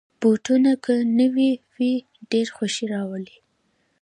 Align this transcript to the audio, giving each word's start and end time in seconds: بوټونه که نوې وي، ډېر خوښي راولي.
بوټونه 0.19 0.71
که 0.83 0.93
نوې 1.19 1.51
وي، 1.75 1.93
ډېر 2.31 2.47
خوښي 2.55 2.85
راولي. 2.93 3.37